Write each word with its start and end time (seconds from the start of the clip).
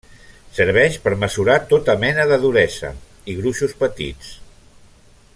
Serveix 0.59 0.95
per 1.03 1.11
mesurar 1.23 1.57
tota 1.73 1.95
mena 2.03 2.25
de 2.33 2.39
duresa, 2.45 2.91
i 3.33 3.35
gruixos 3.41 3.77
petits. 3.83 4.33